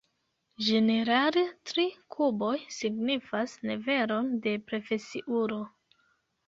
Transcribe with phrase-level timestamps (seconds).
[0.67, 1.85] Ĝenerale, tri
[2.17, 5.63] kuboj signifas nivelon de profesiulo.